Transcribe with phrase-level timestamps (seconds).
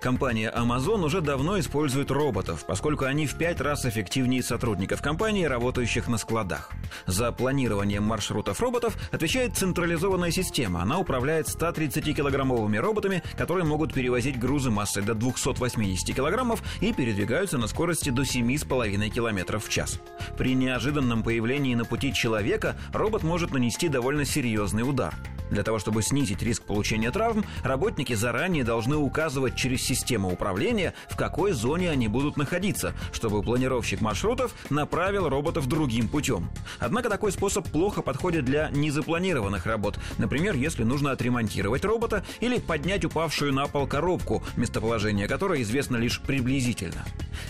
[0.00, 6.08] Компания Amazon уже давно использует роботов, поскольку они в пять раз эффективнее сотрудников компании, работающих
[6.08, 6.70] на складах.
[7.04, 10.80] За планированием маршрутов роботов отвечает централизованная система.
[10.80, 17.66] Она управляет 130-килограммовыми роботами, которые могут перевозить грузы массой до 280 килограммов и передвигаются на
[17.66, 20.00] скорости до 7,5 километров в час.
[20.38, 25.14] При неожиданном появлении на пути человека робот может нанести довольно серьезный удар.
[25.50, 31.16] Для того, чтобы снизить риск получения травм, работники заранее должны указывать через систему управления, в
[31.16, 36.50] какой зоне они будут находиться, чтобы планировщик маршрутов направил роботов другим путем.
[36.78, 39.98] Однако такой способ плохо подходит для незапланированных работ.
[40.18, 46.20] Например, если нужно отремонтировать робота или поднять упавшую на пол коробку, местоположение которой известно лишь
[46.20, 47.04] приблизительно.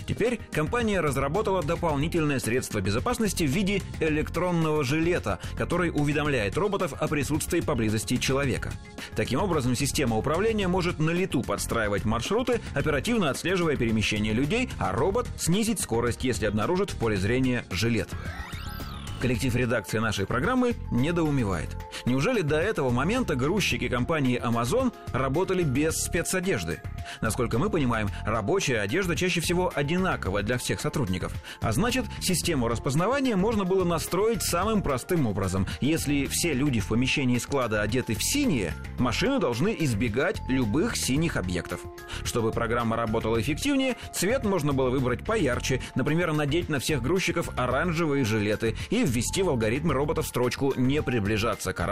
[0.07, 7.61] Теперь компания разработала дополнительное средство безопасности в виде электронного жилета, который уведомляет роботов о присутствии
[7.61, 8.71] поблизости человека.
[9.15, 15.27] Таким образом, система управления может на лету подстраивать маршруты, оперативно отслеживая перемещение людей, а робот
[15.37, 18.09] снизить скорость, если обнаружит в поле зрения жилет.
[19.21, 21.69] Коллектив редакции нашей программы недоумевает.
[22.05, 26.81] Неужели до этого момента грузчики компании Amazon работали без спецодежды?
[27.21, 31.33] Насколько мы понимаем, рабочая одежда чаще всего одинаковая для всех сотрудников.
[31.61, 35.67] А значит, систему распознавания можно было настроить самым простым образом.
[35.79, 41.81] Если все люди в помещении склада одеты в синие, машины должны избегать любых синих объектов.
[42.23, 48.25] Чтобы программа работала эффективнее, цвет можно было выбрать поярче, например, надеть на всех грузчиков оранжевые
[48.25, 51.90] жилеты и ввести в алгоритмы роботов строчку «Не приближаться к оранжевому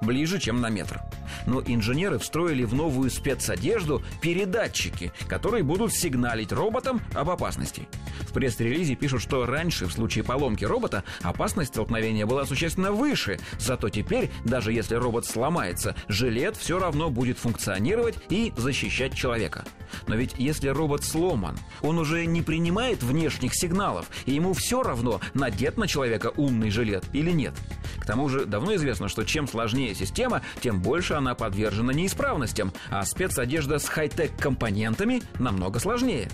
[0.00, 1.00] ближе, чем на метр».
[1.46, 7.88] Но инженеры встроили в новую спецодежду передатчики, которые будут сигналить роботам об опасности.
[8.20, 13.88] В пресс-релизе пишут, что раньше, в случае поломки робота, опасность столкновения была существенно выше, зато
[13.88, 19.64] теперь, даже если робот сломается, жилет все равно будет функционировать и защищать человека.
[20.06, 25.20] Но ведь если робот сломан, он уже не принимает внешних сигналов, и ему все равно,
[25.34, 27.54] надет на человека умный жилет или нет.
[27.98, 33.04] К тому же давно известно, что чем сложнее система, тем больше она подвержена неисправностям, а
[33.04, 36.28] спецодежда с хай-тек компонентами намного сложнее.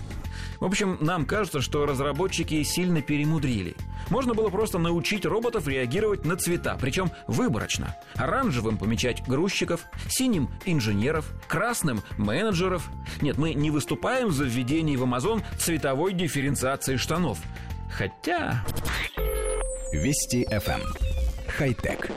[0.59, 3.75] В общем, нам кажется, что разработчики сильно перемудрили.
[4.09, 7.95] Можно было просто научить роботов реагировать на цвета, причем выборочно.
[8.15, 12.89] Оранжевым помечать грузчиков, синим– инженеров, красным– менеджеров.
[13.21, 17.37] Нет, мы не выступаем за введение в Amazon цветовой дифференциации штанов.
[17.91, 18.65] Хотя...
[19.93, 20.81] Вести FM.
[21.47, 22.11] Хай-тек.